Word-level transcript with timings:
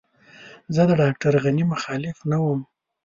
زه 0.75 0.81
د 0.89 0.91
ډاکټر 1.01 1.33
غني 1.43 1.63
مخالف 1.73 2.17
نه 2.31 2.37
وم. 2.43 2.59